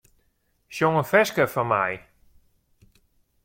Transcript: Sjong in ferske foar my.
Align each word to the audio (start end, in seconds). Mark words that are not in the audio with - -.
Sjong 0.75 0.99
in 0.99 1.09
ferske 1.11 1.45
foar 1.53 1.67
my. 1.71 1.91